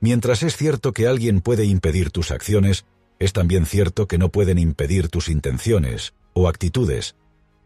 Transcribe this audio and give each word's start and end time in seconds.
Mientras 0.00 0.42
es 0.42 0.56
cierto 0.56 0.92
que 0.92 1.06
alguien 1.06 1.40
puede 1.40 1.64
impedir 1.64 2.10
tus 2.10 2.30
acciones, 2.30 2.84
es 3.18 3.32
también 3.32 3.66
cierto 3.66 4.06
que 4.06 4.18
no 4.18 4.30
pueden 4.30 4.58
impedir 4.58 5.08
tus 5.08 5.28
intenciones 5.28 6.14
o 6.34 6.48
actitudes, 6.48 7.16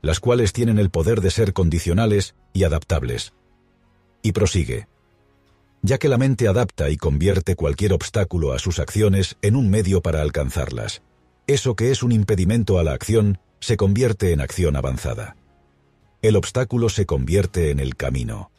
las 0.03 0.21
cuales 0.21 0.53
tienen 0.53 0.79
el 0.79 0.90
poder 0.90 1.21
de 1.21 1.30
ser 1.30 1.53
condicionales 1.53 2.35
y 2.53 2.64
adaptables. 2.64 3.35
Y 4.22 4.32
prosigue. 4.32 4.87
Ya 5.82 5.98
que 5.98 6.08
la 6.08 6.19
mente 6.19 6.46
adapta 6.46 6.90
y 6.90 6.96
convierte 6.96 7.56
cualquier 7.56 7.93
obstáculo 7.93 8.53
a 8.53 8.58
sus 8.58 8.78
acciones 8.78 9.37
en 9.42 9.56
un 9.56 9.71
medio 9.71 10.03
para 10.03 10.22
alcanzarlas, 10.22 11.03
eso 11.47 11.74
que 11.74 11.90
es 11.90 12.03
un 12.03 12.12
impedimento 12.12 12.78
a 12.78 12.85
la 12.85 12.92
acción 12.92 13.38
se 13.60 13.76
convierte 13.76 14.33
en 14.33 14.40
acción 14.40 14.76
avanzada. 14.76 15.37
El 16.23 16.37
obstáculo 16.37 16.88
se 16.91 17.06
convierte 17.06 17.70
en 17.70 17.80
el 17.80 17.97
camino. 17.97 18.51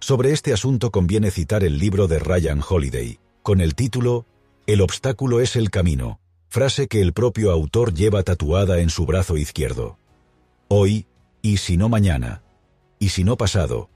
Sobre 0.00 0.32
este 0.32 0.54
asunto 0.54 0.90
conviene 0.90 1.30
citar 1.30 1.62
el 1.62 1.78
libro 1.78 2.08
de 2.08 2.18
Ryan 2.18 2.62
Holiday, 2.66 3.20
con 3.42 3.60
el 3.60 3.74
título 3.74 4.24
El 4.66 4.80
obstáculo 4.80 5.40
es 5.40 5.56
el 5.56 5.70
camino, 5.70 6.20
frase 6.48 6.88
que 6.88 7.02
el 7.02 7.12
propio 7.12 7.50
autor 7.52 7.92
lleva 7.92 8.22
tatuada 8.22 8.80
en 8.80 8.88
su 8.88 9.04
brazo 9.04 9.36
izquierdo. 9.36 9.98
Hoy, 10.68 11.06
y 11.42 11.58
si 11.58 11.76
no 11.76 11.90
mañana, 11.90 12.42
y 12.98 13.10
si 13.10 13.24
no 13.24 13.36
pasado, 13.36 13.90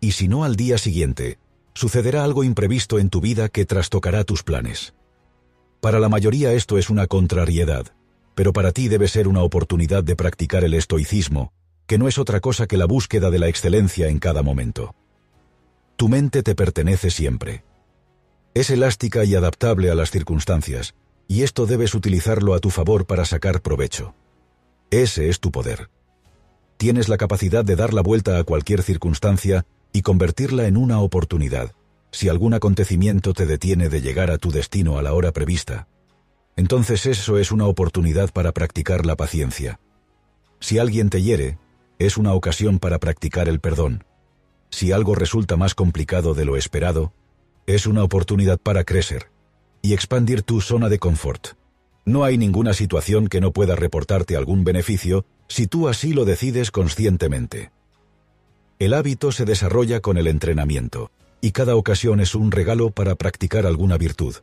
y 0.00 0.12
si 0.12 0.28
no 0.28 0.44
al 0.44 0.56
día 0.56 0.78
siguiente, 0.78 1.38
sucederá 1.74 2.24
algo 2.24 2.42
imprevisto 2.42 2.98
en 2.98 3.10
tu 3.10 3.20
vida 3.20 3.50
que 3.50 3.66
trastocará 3.66 4.24
tus 4.24 4.42
planes. 4.42 4.94
Para 5.82 6.00
la 6.00 6.08
mayoría 6.08 6.54
esto 6.54 6.78
es 6.78 6.88
una 6.88 7.06
contrariedad, 7.06 7.92
pero 8.34 8.54
para 8.54 8.72
ti 8.72 8.88
debe 8.88 9.08
ser 9.08 9.28
una 9.28 9.42
oportunidad 9.42 10.04
de 10.04 10.16
practicar 10.16 10.64
el 10.64 10.72
estoicismo, 10.72 11.52
que 11.86 11.98
no 11.98 12.08
es 12.08 12.16
otra 12.16 12.40
cosa 12.40 12.66
que 12.66 12.78
la 12.78 12.86
búsqueda 12.86 13.30
de 13.30 13.38
la 13.38 13.48
excelencia 13.48 14.08
en 14.08 14.18
cada 14.18 14.42
momento. 14.42 14.94
Tu 16.00 16.08
mente 16.08 16.42
te 16.42 16.54
pertenece 16.54 17.10
siempre. 17.10 17.62
Es 18.54 18.70
elástica 18.70 19.22
y 19.24 19.34
adaptable 19.34 19.90
a 19.90 19.94
las 19.94 20.10
circunstancias, 20.10 20.94
y 21.28 21.42
esto 21.42 21.66
debes 21.66 21.94
utilizarlo 21.94 22.54
a 22.54 22.58
tu 22.58 22.70
favor 22.70 23.04
para 23.04 23.26
sacar 23.26 23.60
provecho. 23.60 24.14
Ese 24.90 25.28
es 25.28 25.40
tu 25.40 25.50
poder. 25.50 25.90
Tienes 26.78 27.10
la 27.10 27.18
capacidad 27.18 27.66
de 27.66 27.76
dar 27.76 27.92
la 27.92 28.00
vuelta 28.00 28.38
a 28.38 28.44
cualquier 28.44 28.82
circunstancia 28.82 29.66
y 29.92 30.00
convertirla 30.00 30.66
en 30.66 30.78
una 30.78 31.00
oportunidad, 31.00 31.72
si 32.12 32.30
algún 32.30 32.54
acontecimiento 32.54 33.34
te 33.34 33.44
detiene 33.44 33.90
de 33.90 34.00
llegar 34.00 34.30
a 34.30 34.38
tu 34.38 34.50
destino 34.50 34.96
a 34.96 35.02
la 35.02 35.12
hora 35.12 35.32
prevista. 35.32 35.86
Entonces 36.56 37.04
eso 37.04 37.36
es 37.36 37.52
una 37.52 37.66
oportunidad 37.66 38.32
para 38.32 38.52
practicar 38.52 39.04
la 39.04 39.16
paciencia. 39.16 39.80
Si 40.60 40.78
alguien 40.78 41.10
te 41.10 41.20
hiere, 41.20 41.58
es 41.98 42.16
una 42.16 42.32
ocasión 42.32 42.78
para 42.78 42.98
practicar 42.98 43.50
el 43.50 43.60
perdón. 43.60 44.06
Si 44.70 44.92
algo 44.92 45.14
resulta 45.14 45.56
más 45.56 45.74
complicado 45.74 46.34
de 46.34 46.44
lo 46.44 46.56
esperado, 46.56 47.12
es 47.66 47.86
una 47.86 48.02
oportunidad 48.02 48.58
para 48.58 48.84
crecer 48.84 49.30
y 49.82 49.92
expandir 49.92 50.42
tu 50.42 50.60
zona 50.60 50.88
de 50.88 50.98
confort. 50.98 51.48
No 52.04 52.24
hay 52.24 52.38
ninguna 52.38 52.72
situación 52.72 53.28
que 53.28 53.40
no 53.40 53.52
pueda 53.52 53.76
reportarte 53.76 54.36
algún 54.36 54.64
beneficio 54.64 55.24
si 55.48 55.66
tú 55.66 55.88
así 55.88 56.12
lo 56.12 56.24
decides 56.24 56.70
conscientemente. 56.70 57.70
El 58.78 58.94
hábito 58.94 59.32
se 59.32 59.44
desarrolla 59.44 60.00
con 60.00 60.16
el 60.16 60.26
entrenamiento, 60.26 61.10
y 61.40 61.52
cada 61.52 61.76
ocasión 61.76 62.20
es 62.20 62.34
un 62.34 62.50
regalo 62.50 62.90
para 62.90 63.14
practicar 63.14 63.66
alguna 63.66 63.98
virtud. 63.98 64.36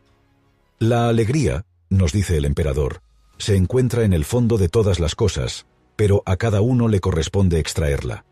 La 0.80 1.10
alegría, 1.10 1.66
nos 1.90 2.12
dice 2.12 2.38
el 2.38 2.46
emperador, 2.46 3.02
se 3.38 3.56
encuentra 3.56 4.04
en 4.04 4.14
el 4.14 4.26
fondo 4.26 4.58
de 4.58 4.70
todas 4.70 5.00
las 5.00 5.16
cosas, 5.16 5.66
pero 5.96 6.22
a 6.26 6.38
cada 6.38 6.62
uno 6.62 6.88
le 6.88 7.00
corresponde 7.00 7.60
extraerla. 7.60 8.26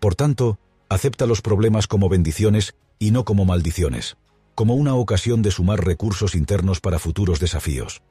Por 0.00 0.14
tanto, 0.14 0.58
acepta 0.88 1.26
los 1.26 1.42
problemas 1.42 1.86
como 1.86 2.08
bendiciones 2.08 2.74
y 2.98 3.10
no 3.10 3.24
como 3.24 3.44
maldiciones 3.44 4.16
como 4.58 4.74
una 4.74 4.96
ocasión 4.96 5.40
de 5.40 5.52
sumar 5.52 5.84
recursos 5.84 6.34
internos 6.34 6.80
para 6.80 6.98
futuros 6.98 7.38
desafíos. 7.38 8.02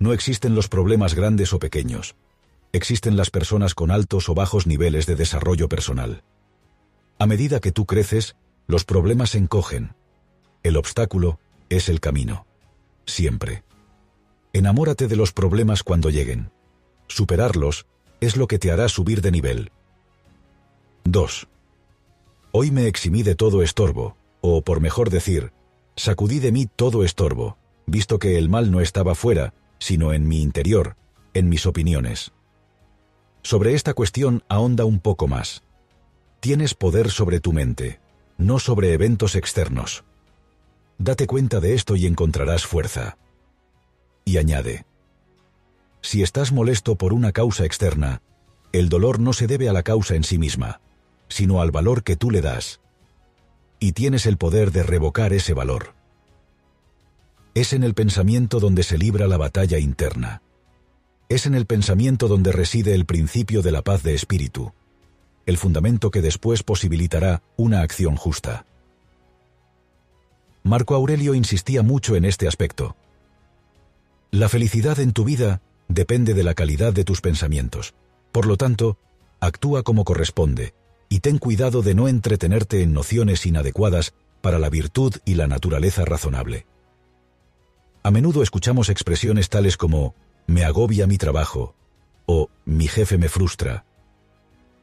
No 0.00 0.12
existen 0.12 0.56
los 0.56 0.66
problemas 0.68 1.14
grandes 1.14 1.52
o 1.52 1.60
pequeños. 1.60 2.16
Existen 2.72 3.16
las 3.16 3.30
personas 3.30 3.72
con 3.72 3.92
altos 3.92 4.28
o 4.28 4.34
bajos 4.34 4.66
niveles 4.66 5.06
de 5.06 5.14
desarrollo 5.14 5.68
personal. 5.68 6.24
A 7.20 7.26
medida 7.26 7.60
que 7.60 7.70
tú 7.70 7.86
creces, 7.86 8.34
los 8.66 8.84
problemas 8.84 9.30
se 9.30 9.38
encogen. 9.38 9.94
El 10.64 10.76
obstáculo 10.76 11.38
es 11.68 11.88
el 11.88 12.00
camino. 12.00 12.44
Siempre. 13.06 13.62
Enamórate 14.52 15.06
de 15.06 15.14
los 15.14 15.32
problemas 15.32 15.84
cuando 15.84 16.10
lleguen. 16.10 16.50
Superarlos 17.06 17.86
es 18.20 18.36
lo 18.36 18.48
que 18.48 18.58
te 18.58 18.72
hará 18.72 18.88
subir 18.88 19.22
de 19.22 19.30
nivel. 19.30 19.70
2. 21.04 21.46
Hoy 22.58 22.70
me 22.70 22.86
eximí 22.86 23.22
de 23.22 23.34
todo 23.34 23.62
estorbo, 23.62 24.16
o 24.40 24.62
por 24.62 24.80
mejor 24.80 25.10
decir, 25.10 25.52
sacudí 25.94 26.38
de 26.38 26.52
mí 26.52 26.64
todo 26.64 27.04
estorbo, 27.04 27.58
visto 27.84 28.18
que 28.18 28.38
el 28.38 28.48
mal 28.48 28.70
no 28.70 28.80
estaba 28.80 29.14
fuera, 29.14 29.52
sino 29.78 30.14
en 30.14 30.26
mi 30.26 30.40
interior, 30.40 30.96
en 31.34 31.50
mis 31.50 31.66
opiniones. 31.66 32.32
Sobre 33.42 33.74
esta 33.74 33.92
cuestión 33.92 34.42
ahonda 34.48 34.86
un 34.86 35.00
poco 35.00 35.28
más. 35.28 35.64
Tienes 36.40 36.72
poder 36.72 37.10
sobre 37.10 37.40
tu 37.40 37.52
mente, 37.52 38.00
no 38.38 38.58
sobre 38.58 38.94
eventos 38.94 39.36
externos. 39.36 40.04
Date 40.96 41.26
cuenta 41.26 41.60
de 41.60 41.74
esto 41.74 41.94
y 41.94 42.06
encontrarás 42.06 42.64
fuerza. 42.64 43.18
Y 44.24 44.38
añade, 44.38 44.86
si 46.00 46.22
estás 46.22 46.52
molesto 46.52 46.96
por 46.96 47.12
una 47.12 47.32
causa 47.32 47.66
externa, 47.66 48.22
el 48.72 48.88
dolor 48.88 49.20
no 49.20 49.34
se 49.34 49.46
debe 49.46 49.68
a 49.68 49.74
la 49.74 49.82
causa 49.82 50.14
en 50.14 50.24
sí 50.24 50.38
misma, 50.38 50.80
sino 51.28 51.60
al 51.60 51.70
valor 51.70 52.02
que 52.02 52.16
tú 52.16 52.30
le 52.30 52.40
das, 52.40 52.80
y 53.78 53.92
tienes 53.92 54.26
el 54.26 54.36
poder 54.36 54.72
de 54.72 54.82
revocar 54.82 55.32
ese 55.32 55.54
valor. 55.54 55.94
Es 57.54 57.72
en 57.72 57.84
el 57.84 57.94
pensamiento 57.94 58.60
donde 58.60 58.82
se 58.82 58.98
libra 58.98 59.26
la 59.26 59.36
batalla 59.36 59.78
interna. 59.78 60.42
Es 61.28 61.46
en 61.46 61.54
el 61.54 61.66
pensamiento 61.66 62.28
donde 62.28 62.52
reside 62.52 62.94
el 62.94 63.06
principio 63.06 63.62
de 63.62 63.72
la 63.72 63.82
paz 63.82 64.02
de 64.02 64.14
espíritu, 64.14 64.72
el 65.46 65.58
fundamento 65.58 66.10
que 66.10 66.22
después 66.22 66.62
posibilitará 66.62 67.42
una 67.56 67.80
acción 67.80 68.16
justa. 68.16 68.66
Marco 70.62 70.94
Aurelio 70.94 71.34
insistía 71.34 71.82
mucho 71.82 72.16
en 72.16 72.24
este 72.24 72.48
aspecto. 72.48 72.96
La 74.32 74.48
felicidad 74.48 74.98
en 74.98 75.12
tu 75.12 75.24
vida 75.24 75.62
depende 75.88 76.34
de 76.34 76.42
la 76.42 76.54
calidad 76.54 76.92
de 76.92 77.04
tus 77.04 77.20
pensamientos. 77.20 77.94
Por 78.32 78.46
lo 78.46 78.56
tanto, 78.56 78.98
actúa 79.40 79.82
como 79.84 80.04
corresponde, 80.04 80.74
y 81.08 81.20
ten 81.20 81.38
cuidado 81.38 81.82
de 81.82 81.94
no 81.94 82.08
entretenerte 82.08 82.82
en 82.82 82.92
nociones 82.92 83.46
inadecuadas 83.46 84.14
para 84.40 84.58
la 84.58 84.70
virtud 84.70 85.14
y 85.24 85.34
la 85.34 85.46
naturaleza 85.46 86.04
razonable. 86.04 86.66
A 88.02 88.10
menudo 88.10 88.42
escuchamos 88.42 88.88
expresiones 88.88 89.48
tales 89.48 89.76
como 89.76 90.14
me 90.46 90.64
agobia 90.64 91.06
mi 91.06 91.18
trabajo 91.18 91.74
o 92.26 92.50
mi 92.64 92.88
jefe 92.88 93.18
me 93.18 93.28
frustra. 93.28 93.84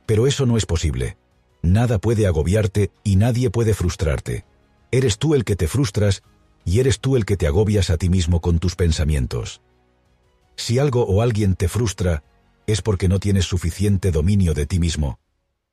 Pero 0.06 0.28
eso 0.28 0.46
no 0.46 0.58
es 0.58 0.66
posible. 0.66 1.18
Nada 1.62 2.00
puede 2.00 2.28
agobiarte 2.28 2.92
y 3.04 3.16
nadie 3.16 3.50
puede 3.50 3.74
frustrarte. 3.74 4.46
Eres 4.92 5.18
tú 5.18 5.34
el 5.36 5.46
que 5.46 5.56
te 5.56 5.68
frustras 5.68 6.24
y 6.66 6.80
eres 6.80 7.00
tú 7.00 7.16
el 7.16 7.26
que 7.26 7.38
te 7.38 7.48
agobias 7.48 7.90
a 7.90 7.98
ti 7.98 8.10
mismo 8.10 8.42
con 8.42 8.60
tus 8.60 8.76
pensamientos. 8.76 9.62
Si 10.56 10.78
algo 10.78 11.06
o 11.06 11.22
alguien 11.22 11.56
te 11.56 11.68
frustra, 11.68 12.24
es 12.68 12.82
porque 12.82 13.08
no 13.08 13.20
tienes 13.20 13.46
suficiente 13.46 14.12
dominio 14.12 14.54
de 14.54 14.66
ti 14.66 14.80
mismo 14.80 15.20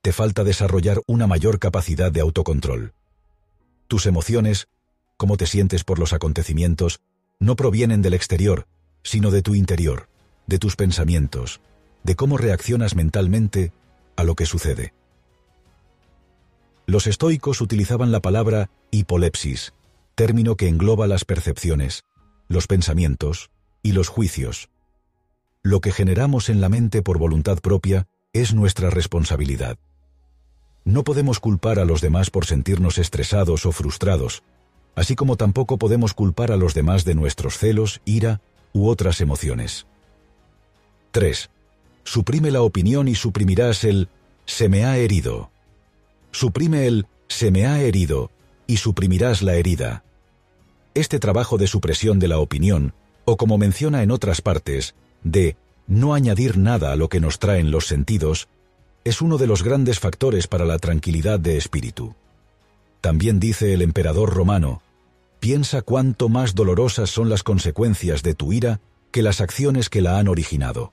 te 0.02 0.12
falta 0.12 0.44
desarrollar 0.44 1.02
una 1.06 1.26
mayor 1.26 1.58
capacidad 1.58 2.10
de 2.10 2.20
autocontrol. 2.20 2.94
Tus 3.86 4.06
emociones, 4.06 4.68
cómo 5.16 5.36
te 5.36 5.46
sientes 5.46 5.84
por 5.84 5.98
los 5.98 6.12
acontecimientos, 6.12 7.00
no 7.38 7.56
provienen 7.56 8.00
del 8.00 8.14
exterior, 8.14 8.66
sino 9.02 9.30
de 9.30 9.42
tu 9.42 9.54
interior, 9.54 10.08
de 10.46 10.58
tus 10.58 10.76
pensamientos, 10.76 11.60
de 12.02 12.16
cómo 12.16 12.38
reaccionas 12.38 12.94
mentalmente 12.94 13.72
a 14.16 14.24
lo 14.24 14.34
que 14.34 14.46
sucede. 14.46 14.94
Los 16.86 17.06
estoicos 17.06 17.60
utilizaban 17.60 18.10
la 18.10 18.20
palabra 18.20 18.70
hipolepsis, 18.90 19.74
término 20.14 20.56
que 20.56 20.68
engloba 20.68 21.06
las 21.06 21.24
percepciones, 21.24 22.04
los 22.48 22.66
pensamientos 22.66 23.50
y 23.82 23.92
los 23.92 24.08
juicios. 24.08 24.70
Lo 25.62 25.80
que 25.80 25.92
generamos 25.92 26.48
en 26.48 26.60
la 26.60 26.68
mente 26.70 27.02
por 27.02 27.18
voluntad 27.18 27.58
propia 27.58 28.08
es 28.32 28.54
nuestra 28.54 28.90
responsabilidad. 28.90 29.78
No 30.84 31.04
podemos 31.04 31.40
culpar 31.40 31.78
a 31.78 31.84
los 31.84 32.00
demás 32.00 32.30
por 32.30 32.46
sentirnos 32.46 32.98
estresados 32.98 33.66
o 33.66 33.72
frustrados, 33.72 34.42
así 34.94 35.14
como 35.14 35.36
tampoco 35.36 35.78
podemos 35.78 36.14
culpar 36.14 36.52
a 36.52 36.56
los 36.56 36.74
demás 36.74 37.04
de 37.04 37.14
nuestros 37.14 37.58
celos, 37.58 38.00
ira 38.04 38.40
u 38.72 38.88
otras 38.88 39.20
emociones. 39.20 39.86
3. 41.12 41.50
Suprime 42.04 42.50
la 42.50 42.62
opinión 42.62 43.08
y 43.08 43.14
suprimirás 43.14 43.84
el 43.84 44.08
se 44.46 44.68
me 44.68 44.84
ha 44.84 44.96
herido. 44.96 45.50
Suprime 46.32 46.86
el 46.86 47.06
se 47.28 47.50
me 47.50 47.66
ha 47.66 47.80
herido 47.80 48.30
y 48.66 48.78
suprimirás 48.78 49.42
la 49.42 49.54
herida. 49.54 50.02
Este 50.94 51.18
trabajo 51.18 51.58
de 51.58 51.66
supresión 51.66 52.18
de 52.18 52.28
la 52.28 52.38
opinión, 52.38 52.94
o 53.24 53.36
como 53.36 53.58
menciona 53.58 54.02
en 54.02 54.10
otras 54.10 54.40
partes, 54.40 54.94
de 55.22 55.56
no 55.86 56.14
añadir 56.14 56.56
nada 56.56 56.92
a 56.92 56.96
lo 56.96 57.08
que 57.08 57.20
nos 57.20 57.38
traen 57.38 57.70
los 57.70 57.86
sentidos, 57.86 58.48
es 59.04 59.22
uno 59.22 59.38
de 59.38 59.46
los 59.46 59.62
grandes 59.62 59.98
factores 59.98 60.46
para 60.46 60.64
la 60.64 60.78
tranquilidad 60.78 61.40
de 61.40 61.56
espíritu. 61.56 62.14
También 63.00 63.40
dice 63.40 63.72
el 63.72 63.82
emperador 63.82 64.34
romano, 64.34 64.82
piensa 65.40 65.82
cuánto 65.82 66.28
más 66.28 66.54
dolorosas 66.54 67.10
son 67.10 67.30
las 67.30 67.42
consecuencias 67.42 68.22
de 68.22 68.34
tu 68.34 68.52
ira 68.52 68.80
que 69.10 69.22
las 69.22 69.40
acciones 69.40 69.88
que 69.88 70.02
la 70.02 70.18
han 70.18 70.28
originado. 70.28 70.92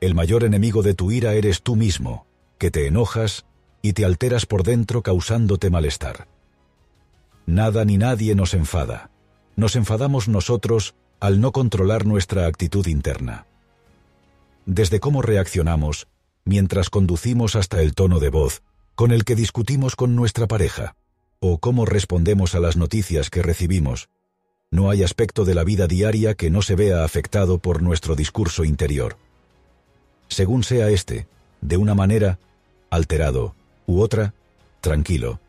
El 0.00 0.14
mayor 0.14 0.44
enemigo 0.44 0.82
de 0.82 0.94
tu 0.94 1.10
ira 1.10 1.32
eres 1.34 1.62
tú 1.62 1.76
mismo, 1.76 2.26
que 2.58 2.70
te 2.70 2.86
enojas 2.86 3.46
y 3.80 3.94
te 3.94 4.04
alteras 4.04 4.46
por 4.46 4.62
dentro 4.62 5.02
causándote 5.02 5.70
malestar. 5.70 6.28
Nada 7.46 7.84
ni 7.84 7.98
nadie 7.98 8.34
nos 8.34 8.54
enfada. 8.54 9.10
Nos 9.56 9.74
enfadamos 9.74 10.28
nosotros 10.28 10.94
al 11.18 11.40
no 11.40 11.52
controlar 11.52 12.06
nuestra 12.06 12.46
actitud 12.46 12.86
interna. 12.86 13.46
Desde 14.66 15.00
cómo 15.00 15.22
reaccionamos 15.22 16.08
mientras 16.44 16.90
conducimos 16.90 17.56
hasta 17.56 17.80
el 17.82 17.94
tono 17.94 18.18
de 18.18 18.30
voz 18.30 18.62
con 18.94 19.10
el 19.10 19.24
que 19.24 19.34
discutimos 19.34 19.96
con 19.96 20.14
nuestra 20.14 20.46
pareja, 20.46 20.94
o 21.40 21.58
cómo 21.58 21.86
respondemos 21.86 22.54
a 22.54 22.60
las 22.60 22.76
noticias 22.76 23.30
que 23.30 23.42
recibimos, 23.42 24.08
no 24.70 24.90
hay 24.90 25.02
aspecto 25.02 25.44
de 25.44 25.54
la 25.54 25.64
vida 25.64 25.86
diaria 25.86 26.34
que 26.34 26.50
no 26.50 26.62
se 26.62 26.76
vea 26.76 27.04
afectado 27.04 27.58
por 27.58 27.82
nuestro 27.82 28.16
discurso 28.16 28.64
interior. 28.64 29.16
Según 30.28 30.64
sea 30.64 30.88
éste, 30.88 31.26
de 31.60 31.76
una 31.76 31.94
manera, 31.94 32.38
alterado, 32.90 33.54
u 33.86 34.00
otra, 34.00 34.34
tranquilo, 34.80 35.40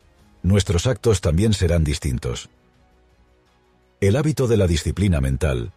nuestros 0.41 0.87
actos 0.87 1.21
también 1.21 1.53
serán 1.53 1.83
distintos. 1.83 2.49
El 4.01 4.17
hábito 4.17 4.47
de 4.47 4.57
la 4.57 4.67
disciplina 4.67 5.21
mental, 5.21 5.71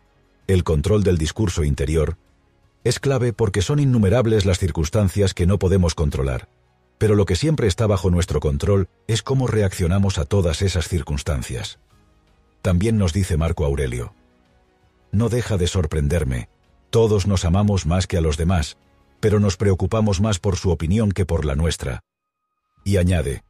el 0.48 0.64
control 0.64 1.04
del 1.04 1.19
discurso 1.19 1.62
interior, 1.62 2.16
es 2.88 3.00
clave 3.00 3.32
porque 3.32 3.62
son 3.62 3.80
innumerables 3.80 4.44
las 4.44 4.60
circunstancias 4.60 5.34
que 5.34 5.44
no 5.44 5.58
podemos 5.58 5.96
controlar, 5.96 6.48
pero 6.98 7.16
lo 7.16 7.26
que 7.26 7.34
siempre 7.34 7.66
está 7.66 7.88
bajo 7.88 8.10
nuestro 8.10 8.38
control 8.38 8.88
es 9.08 9.24
cómo 9.24 9.48
reaccionamos 9.48 10.18
a 10.18 10.24
todas 10.24 10.62
esas 10.62 10.86
circunstancias. 10.86 11.80
También 12.62 12.96
nos 12.96 13.12
dice 13.12 13.36
Marco 13.36 13.64
Aurelio, 13.64 14.14
no 15.10 15.28
deja 15.28 15.56
de 15.56 15.66
sorprenderme, 15.66 16.48
todos 16.90 17.26
nos 17.26 17.44
amamos 17.44 17.86
más 17.86 18.06
que 18.06 18.18
a 18.18 18.20
los 18.20 18.36
demás, 18.36 18.76
pero 19.18 19.40
nos 19.40 19.56
preocupamos 19.56 20.20
más 20.20 20.38
por 20.38 20.54
su 20.56 20.70
opinión 20.70 21.10
que 21.10 21.26
por 21.26 21.44
la 21.44 21.56
nuestra. 21.56 22.04
Y 22.84 22.98
añade, 22.98 23.42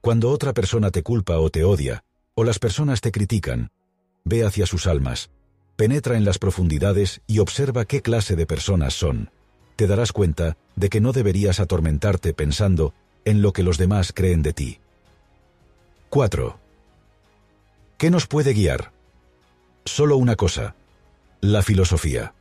cuando 0.00 0.30
otra 0.30 0.52
persona 0.52 0.90
te 0.90 1.04
culpa 1.04 1.38
o 1.38 1.48
te 1.48 1.62
odia, 1.62 2.02
o 2.34 2.42
las 2.42 2.58
personas 2.58 3.00
te 3.00 3.12
critican, 3.12 3.70
ve 4.24 4.44
hacia 4.44 4.66
sus 4.66 4.88
almas, 4.88 5.30
penetra 5.76 6.16
en 6.16 6.24
las 6.24 6.38
profundidades 6.38 7.20
y 7.26 7.38
observa 7.38 7.84
qué 7.84 8.02
clase 8.02 8.36
de 8.36 8.46
personas 8.46 8.94
son. 8.94 9.30
Te 9.76 9.86
darás 9.86 10.12
cuenta 10.12 10.56
de 10.76 10.88
que 10.88 11.00
no 11.00 11.12
deberías 11.12 11.60
atormentarte 11.60 12.32
pensando 12.32 12.94
en 13.24 13.42
lo 13.42 13.52
que 13.52 13.62
los 13.62 13.78
demás 13.78 14.12
creen 14.14 14.42
de 14.42 14.52
ti. 14.52 14.78
4. 16.10 16.58
¿Qué 17.98 18.10
nos 18.10 18.26
puede 18.26 18.52
guiar? 18.52 18.92
Solo 19.84 20.16
una 20.16 20.36
cosa, 20.36 20.74
la 21.40 21.62
filosofía. 21.62 22.34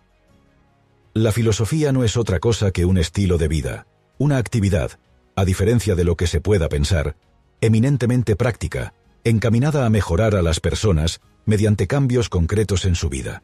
La 1.13 1.31
filosofía 1.31 1.91
no 1.91 2.03
es 2.03 2.17
otra 2.17 2.39
cosa 2.39 2.71
que 2.71 2.85
un 2.85 2.97
estilo 2.97 3.37
de 3.37 3.47
vida, 3.47 3.87
una 4.17 4.37
actividad, 4.37 4.99
a 5.35 5.45
diferencia 5.45 5.95
de 5.95 6.03
lo 6.03 6.15
que 6.15 6.27
se 6.27 6.41
pueda 6.41 6.69
pensar, 6.69 7.15
eminentemente 7.61 8.35
práctica, 8.35 8.93
encaminada 9.23 9.85
a 9.85 9.89
mejorar 9.89 10.35
a 10.35 10.41
las 10.41 10.59
personas 10.59 11.21
mediante 11.45 11.87
cambios 11.87 12.29
concretos 12.29 12.85
en 12.85 12.95
su 12.95 13.09
vida. 13.09 13.43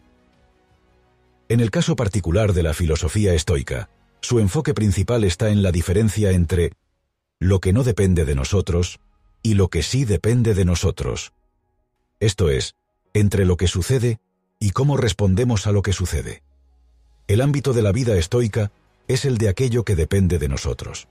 En 1.50 1.60
el 1.60 1.72
caso 1.72 1.96
particular 1.96 2.54
de 2.54 2.64
la 2.64 2.74
filosofía 2.74 3.34
estoica, 3.34 3.90
su 4.22 4.40
enfoque 4.40 4.74
principal 4.74 5.24
está 5.24 5.50
en 5.50 5.64
la 5.64 5.72
diferencia 5.72 6.32
entre 6.32 6.74
lo 7.40 7.60
que 7.60 7.74
no 7.74 7.84
depende 7.84 8.26
de 8.26 8.36
nosotros 8.36 9.00
y 9.42 9.54
lo 9.54 9.70
que 9.70 9.82
sí 9.82 10.06
depende 10.06 10.54
de 10.54 10.66
nosotros. 10.66 11.32
Esto 12.20 12.50
es, 12.50 12.76
entre 13.14 13.46
lo 13.46 13.58
que 13.58 13.68
sucede 13.68 14.20
y 14.60 14.72
cómo 14.72 14.98
respondemos 14.98 15.68
a 15.68 15.72
lo 15.72 15.82
que 15.82 15.94
sucede. 15.94 16.44
El 17.28 17.42
ámbito 17.42 17.74
de 17.74 17.82
la 17.82 17.92
vida 17.92 18.18
estoica 18.18 18.72
es 19.08 19.26
el 19.26 19.38
de 19.38 19.50
aquello 19.50 19.84
que 19.84 19.96
depende 19.96 20.38
de 20.38 20.50
nosotros. 20.50 21.08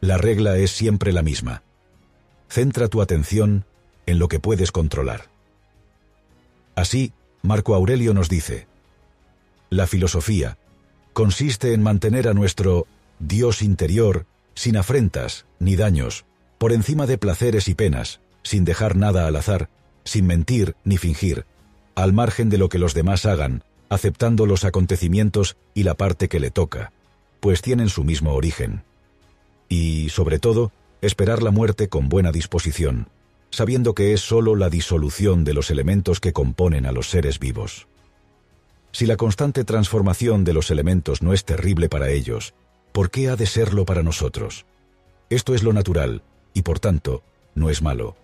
La 0.00 0.18
regla 0.18 0.56
es 0.56 0.70
siempre 0.70 1.12
la 1.12 1.22
misma. 1.22 1.62
Centra 2.48 2.88
tu 2.88 3.02
atención 3.02 3.64
en 4.06 4.18
lo 4.18 4.28
que 4.28 4.40
puedes 4.40 4.72
controlar. 4.72 5.35
Así, 6.76 7.12
Marco 7.42 7.74
Aurelio 7.74 8.14
nos 8.14 8.28
dice, 8.28 8.66
la 9.70 9.86
filosofía 9.86 10.58
consiste 11.14 11.72
en 11.72 11.82
mantener 11.82 12.28
a 12.28 12.34
nuestro 12.34 12.86
Dios 13.18 13.62
interior 13.62 14.26
sin 14.54 14.76
afrentas 14.76 15.46
ni 15.58 15.74
daños, 15.74 16.26
por 16.58 16.72
encima 16.72 17.06
de 17.06 17.16
placeres 17.18 17.68
y 17.68 17.74
penas, 17.74 18.20
sin 18.42 18.64
dejar 18.64 18.94
nada 18.94 19.26
al 19.26 19.36
azar, 19.36 19.70
sin 20.04 20.26
mentir 20.26 20.76
ni 20.84 20.98
fingir, 20.98 21.46
al 21.94 22.12
margen 22.12 22.50
de 22.50 22.58
lo 22.58 22.68
que 22.68 22.78
los 22.78 22.92
demás 22.92 23.24
hagan, 23.24 23.64
aceptando 23.88 24.44
los 24.44 24.64
acontecimientos 24.64 25.56
y 25.74 25.82
la 25.82 25.94
parte 25.94 26.28
que 26.28 26.40
le 26.40 26.50
toca, 26.50 26.92
pues 27.40 27.62
tienen 27.62 27.88
su 27.88 28.04
mismo 28.04 28.34
origen. 28.34 28.82
Y, 29.68 30.10
sobre 30.10 30.38
todo, 30.38 30.72
esperar 31.00 31.42
la 31.42 31.50
muerte 31.50 31.88
con 31.88 32.10
buena 32.10 32.32
disposición, 32.32 33.08
sabiendo 33.50 33.94
que 33.94 34.12
es 34.12 34.20
sólo 34.20 34.56
la 34.56 34.70
disolución 34.70 35.44
de 35.44 35.54
los 35.54 35.70
elementos 35.70 36.20
que 36.20 36.32
componen 36.32 36.86
a 36.86 36.92
los 36.92 37.10
seres 37.10 37.38
vivos. 37.38 37.86
Si 38.92 39.06
la 39.06 39.16
constante 39.16 39.64
transformación 39.64 40.44
de 40.44 40.52
los 40.52 40.70
elementos 40.70 41.22
no 41.22 41.32
es 41.32 41.44
terrible 41.44 41.88
para 41.88 42.10
ellos, 42.10 42.54
¿por 42.92 43.10
qué 43.10 43.28
ha 43.28 43.36
de 43.36 43.46
serlo 43.46 43.84
para 43.84 44.02
nosotros? 44.02 44.66
Esto 45.28 45.54
es 45.54 45.62
lo 45.62 45.72
natural, 45.72 46.22
y 46.54 46.62
por 46.62 46.78
tanto, 46.80 47.22
no 47.54 47.68
es 47.68 47.82
malo. 47.82 48.16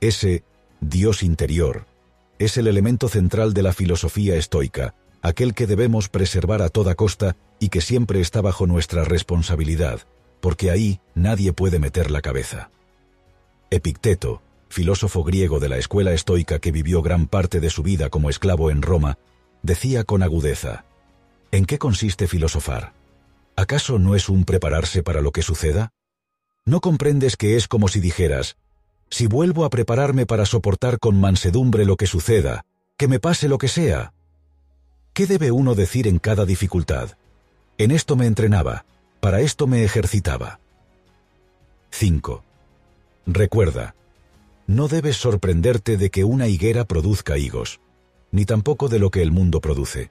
Ese 0.00 0.42
Dios 0.80 1.22
interior 1.22 1.86
es 2.38 2.56
el 2.56 2.68
elemento 2.68 3.08
central 3.08 3.52
de 3.52 3.62
la 3.62 3.72
filosofía 3.72 4.36
estoica, 4.36 4.94
aquel 5.22 5.54
que 5.54 5.66
debemos 5.66 6.08
preservar 6.08 6.62
a 6.62 6.68
toda 6.68 6.94
costa 6.94 7.36
y 7.58 7.68
que 7.68 7.80
siempre 7.80 8.20
está 8.20 8.40
bajo 8.40 8.66
nuestra 8.66 9.04
responsabilidad, 9.04 10.00
porque 10.40 10.70
ahí 10.70 11.00
nadie 11.14 11.52
puede 11.52 11.78
meter 11.78 12.10
la 12.10 12.22
cabeza. 12.22 12.70
Epicteto, 13.70 14.40
filósofo 14.70 15.22
griego 15.24 15.60
de 15.60 15.68
la 15.68 15.76
escuela 15.76 16.12
estoica 16.14 16.58
que 16.58 16.72
vivió 16.72 17.02
gran 17.02 17.26
parte 17.26 17.60
de 17.60 17.68
su 17.68 17.82
vida 17.82 18.08
como 18.08 18.30
esclavo 18.30 18.70
en 18.70 18.80
Roma, 18.80 19.18
decía 19.62 20.04
con 20.04 20.22
agudeza, 20.22 20.86
¿En 21.50 21.66
qué 21.66 21.78
consiste 21.78 22.28
filosofar? 22.28 22.94
¿Acaso 23.56 23.98
no 23.98 24.14
es 24.14 24.30
un 24.30 24.44
prepararse 24.44 25.02
para 25.02 25.20
lo 25.20 25.32
que 25.32 25.42
suceda? 25.42 25.90
¿No 26.64 26.80
comprendes 26.80 27.36
que 27.36 27.56
es 27.56 27.68
como 27.68 27.88
si 27.88 28.00
dijeras, 28.00 28.56
si 29.10 29.26
vuelvo 29.26 29.66
a 29.66 29.70
prepararme 29.70 30.24
para 30.24 30.46
soportar 30.46 30.98
con 30.98 31.20
mansedumbre 31.20 31.84
lo 31.84 31.96
que 31.96 32.06
suceda, 32.06 32.64
que 32.96 33.06
me 33.06 33.20
pase 33.20 33.48
lo 33.48 33.58
que 33.58 33.68
sea? 33.68 34.14
¿Qué 35.12 35.26
debe 35.26 35.50
uno 35.50 35.74
decir 35.74 36.06
en 36.06 36.18
cada 36.18 36.46
dificultad? 36.46 37.18
En 37.76 37.90
esto 37.90 38.16
me 38.16 38.26
entrenaba, 38.26 38.86
para 39.20 39.40
esto 39.40 39.66
me 39.66 39.84
ejercitaba. 39.84 40.58
5. 41.90 42.44
Recuerda, 43.30 43.94
no 44.66 44.88
debes 44.88 45.18
sorprenderte 45.18 45.98
de 45.98 46.08
que 46.08 46.24
una 46.24 46.48
higuera 46.48 46.86
produzca 46.86 47.36
higos, 47.36 47.78
ni 48.32 48.46
tampoco 48.46 48.88
de 48.88 48.98
lo 48.98 49.10
que 49.10 49.20
el 49.20 49.32
mundo 49.32 49.60
produce. 49.60 50.10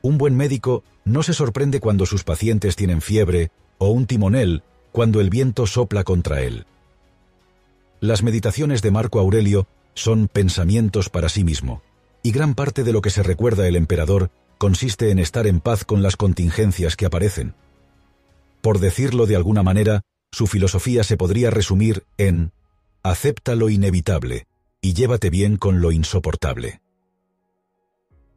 Un 0.00 0.16
buen 0.16 0.34
médico 0.34 0.82
no 1.04 1.22
se 1.22 1.34
sorprende 1.34 1.78
cuando 1.78 2.06
sus 2.06 2.24
pacientes 2.24 2.74
tienen 2.74 3.02
fiebre 3.02 3.50
o 3.76 3.90
un 3.90 4.06
timonel 4.06 4.62
cuando 4.92 5.20
el 5.20 5.28
viento 5.28 5.66
sopla 5.66 6.04
contra 6.04 6.40
él. 6.40 6.64
Las 8.00 8.22
meditaciones 8.22 8.80
de 8.80 8.92
Marco 8.92 9.20
Aurelio 9.20 9.66
son 9.92 10.26
pensamientos 10.26 11.10
para 11.10 11.28
sí 11.28 11.44
mismo, 11.44 11.82
y 12.22 12.32
gran 12.32 12.54
parte 12.54 12.82
de 12.82 12.94
lo 12.94 13.02
que 13.02 13.10
se 13.10 13.22
recuerda 13.22 13.68
el 13.68 13.76
emperador 13.76 14.30
consiste 14.56 15.10
en 15.10 15.18
estar 15.18 15.46
en 15.46 15.60
paz 15.60 15.84
con 15.84 16.02
las 16.02 16.16
contingencias 16.16 16.96
que 16.96 17.04
aparecen. 17.04 17.52
Por 18.62 18.78
decirlo 18.78 19.26
de 19.26 19.36
alguna 19.36 19.62
manera, 19.62 20.00
su 20.32 20.46
filosofía 20.46 21.04
se 21.04 21.16
podría 21.16 21.50
resumir 21.50 22.04
en 22.18 22.52
acepta 23.02 23.54
lo 23.54 23.68
inevitable 23.68 24.46
y 24.80 24.94
llévate 24.94 25.30
bien 25.30 25.56
con 25.56 25.80
lo 25.80 25.92
insoportable. 25.92 26.80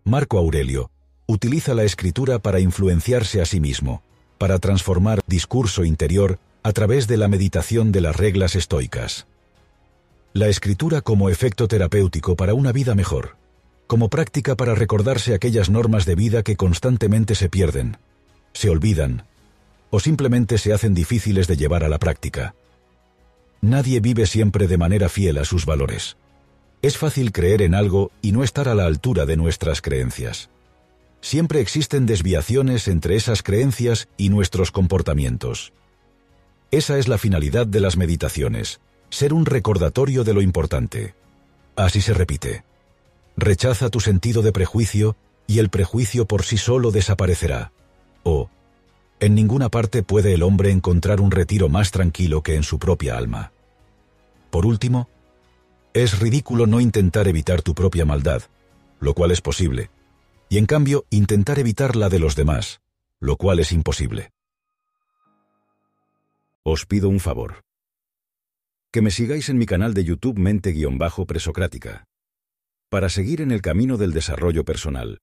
Marco 0.03 0.37
Aurelio 0.37 0.91
utiliza 1.27 1.73
la 1.73 1.83
escritura 1.83 2.39
para 2.39 2.59
influenciarse 2.59 3.41
a 3.41 3.45
sí 3.45 3.59
mismo, 3.59 4.01
para 4.37 4.57
transformar 4.57 5.19
discurso 5.27 5.83
interior 5.83 6.39
a 6.63 6.71
través 6.71 7.07
de 7.07 7.17
la 7.17 7.27
meditación 7.27 7.91
de 7.91 8.01
las 8.01 8.15
reglas 8.15 8.55
estoicas. 8.55 9.27
La 10.33 10.47
escritura 10.47 11.01
como 11.01 11.29
efecto 11.29 11.67
terapéutico 11.67 12.35
para 12.35 12.53
una 12.53 12.71
vida 12.71 12.95
mejor, 12.95 13.37
como 13.87 14.09
práctica 14.09 14.55
para 14.55 14.75
recordarse 14.75 15.33
aquellas 15.33 15.69
normas 15.69 16.05
de 16.05 16.15
vida 16.15 16.43
que 16.43 16.55
constantemente 16.55 17.35
se 17.35 17.49
pierden, 17.49 17.97
se 18.53 18.69
olvidan 18.69 19.28
o 19.89 19.99
simplemente 19.99 20.57
se 20.57 20.73
hacen 20.73 20.93
difíciles 20.93 21.47
de 21.47 21.57
llevar 21.57 21.83
a 21.83 21.89
la 21.89 21.97
práctica. 21.97 22.55
Nadie 23.61 23.99
vive 23.99 24.25
siempre 24.25 24.67
de 24.67 24.77
manera 24.77 25.09
fiel 25.09 25.37
a 25.37 25.45
sus 25.45 25.65
valores. 25.65 26.17
Es 26.81 26.97
fácil 26.97 27.31
creer 27.31 27.61
en 27.61 27.75
algo 27.75 28.11
y 28.21 28.31
no 28.31 28.43
estar 28.43 28.69
a 28.69 28.75
la 28.75 28.85
altura 28.85 29.25
de 29.25 29.35
nuestras 29.35 29.81
creencias. 29.81 30.49
Siempre 31.21 31.59
existen 31.59 32.05
desviaciones 32.05 32.87
entre 32.87 33.15
esas 33.15 33.43
creencias 33.43 34.07
y 34.15 34.29
nuestros 34.29 34.71
comportamientos. 34.71 35.73
Esa 36.71 36.97
es 36.97 37.07
la 37.07 37.17
finalidad 37.17 37.67
de 37.67 37.81
las 37.81 37.97
meditaciones, 37.97 38.79
ser 39.09 39.33
un 39.33 39.45
recordatorio 39.45 40.23
de 40.23 40.33
lo 40.33 40.41
importante. 40.41 41.15
Así 41.75 41.99
se 41.99 42.13
repite. 42.13 42.63
Rechaza 43.35 43.89
tu 43.89 43.99
sentido 43.99 44.41
de 44.41 44.51
prejuicio 44.51 45.17
y 45.47 45.59
el 45.59 45.69
prejuicio 45.69 46.25
por 46.25 46.43
sí 46.43 46.57
solo 46.57 46.91
desaparecerá. 46.91 47.71
O, 48.23 48.49
en 49.19 49.35
ninguna 49.35 49.69
parte 49.69 50.03
puede 50.03 50.33
el 50.33 50.43
hombre 50.43 50.71
encontrar 50.71 51.19
un 51.21 51.31
retiro 51.31 51.69
más 51.69 51.91
tranquilo 51.91 52.41
que 52.41 52.55
en 52.55 52.63
su 52.63 52.79
propia 52.79 53.17
alma. 53.17 53.51
Por 54.49 54.65
último, 54.65 55.09
es 55.93 56.19
ridículo 56.19 56.67
no 56.67 56.79
intentar 56.79 57.27
evitar 57.27 57.61
tu 57.61 57.75
propia 57.75 58.05
maldad, 58.05 58.43
lo 58.99 59.13
cual 59.13 59.31
es 59.31 59.41
posible, 59.41 59.89
y 60.47 60.57
en 60.57 60.65
cambio 60.65 61.05
intentar 61.09 61.59
evitar 61.59 61.95
la 61.95 62.09
de 62.09 62.19
los 62.19 62.35
demás, 62.35 62.81
lo 63.19 63.35
cual 63.35 63.59
es 63.59 63.71
imposible. 63.71 64.31
Os 66.63 66.85
pido 66.85 67.09
un 67.09 67.19
favor. 67.19 67.63
Que 68.91 69.01
me 69.01 69.11
sigáis 69.11 69.49
en 69.49 69.57
mi 69.57 69.65
canal 69.65 69.93
de 69.93 70.03
YouTube 70.03 70.37
Mente-Presocrática. 70.37 72.05
Para 72.89 73.09
seguir 73.09 73.41
en 73.41 73.51
el 73.51 73.61
camino 73.61 73.97
del 73.97 74.13
desarrollo 74.13 74.65
personal, 74.65 75.19